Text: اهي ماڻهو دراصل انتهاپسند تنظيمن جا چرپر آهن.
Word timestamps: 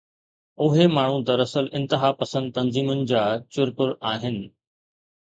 اهي 0.67 0.85
ماڻهو 0.93 1.19
دراصل 1.27 1.67
انتهاپسند 1.79 2.53
تنظيمن 2.55 3.05
جا 3.13 3.21
چرپر 3.59 3.93
آهن. 4.15 4.41